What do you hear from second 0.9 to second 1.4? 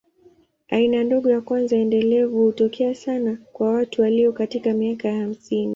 ndogo